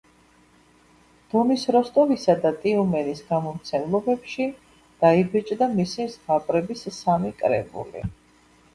[1.33, 4.49] დონის როსტოვისა და ტიუმენის გამომცემლობებში
[5.05, 8.09] დაიბეჭდა მისი ზღაპრების სამი კრებული.